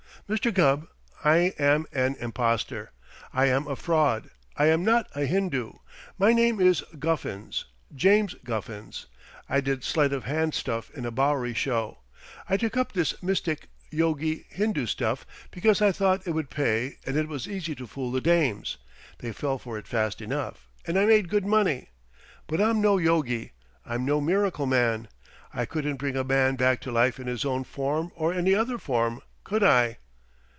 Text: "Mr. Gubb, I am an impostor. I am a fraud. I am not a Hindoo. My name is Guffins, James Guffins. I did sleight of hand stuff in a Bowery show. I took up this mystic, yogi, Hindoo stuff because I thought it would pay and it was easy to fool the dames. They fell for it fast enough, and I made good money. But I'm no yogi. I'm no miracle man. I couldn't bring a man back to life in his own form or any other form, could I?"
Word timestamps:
"Mr. 0.29 0.53
Gubb, 0.53 0.87
I 1.25 1.53
am 1.59 1.85
an 1.91 2.15
impostor. 2.17 2.91
I 3.33 3.47
am 3.47 3.67
a 3.67 3.75
fraud. 3.75 4.29
I 4.55 4.67
am 4.67 4.81
not 4.81 5.07
a 5.13 5.25
Hindoo. 5.25 5.73
My 6.17 6.31
name 6.31 6.61
is 6.61 6.85
Guffins, 6.97 7.65
James 7.93 8.35
Guffins. 8.45 9.07
I 9.49 9.59
did 9.59 9.83
sleight 9.83 10.13
of 10.13 10.23
hand 10.23 10.53
stuff 10.53 10.89
in 10.91 11.05
a 11.05 11.11
Bowery 11.11 11.53
show. 11.53 11.97
I 12.47 12.55
took 12.55 12.77
up 12.77 12.93
this 12.93 13.21
mystic, 13.21 13.67
yogi, 13.89 14.45
Hindoo 14.49 14.85
stuff 14.85 15.25
because 15.51 15.81
I 15.81 15.91
thought 15.91 16.25
it 16.25 16.31
would 16.31 16.49
pay 16.49 16.95
and 17.05 17.17
it 17.17 17.27
was 17.27 17.45
easy 17.49 17.75
to 17.75 17.85
fool 17.85 18.09
the 18.13 18.21
dames. 18.21 18.77
They 19.17 19.33
fell 19.33 19.59
for 19.59 19.77
it 19.77 19.85
fast 19.85 20.21
enough, 20.21 20.65
and 20.87 20.97
I 20.97 21.03
made 21.05 21.27
good 21.27 21.45
money. 21.45 21.89
But 22.47 22.61
I'm 22.61 22.79
no 22.79 22.95
yogi. 22.99 23.51
I'm 23.85 24.05
no 24.05 24.21
miracle 24.21 24.65
man. 24.67 25.09
I 25.53 25.65
couldn't 25.65 25.97
bring 25.97 26.15
a 26.15 26.23
man 26.23 26.55
back 26.55 26.79
to 26.81 26.91
life 26.91 27.19
in 27.19 27.27
his 27.27 27.43
own 27.43 27.65
form 27.65 28.13
or 28.15 28.31
any 28.31 28.55
other 28.55 28.77
form, 28.77 29.19
could 29.43 29.61
I?" 29.63 29.97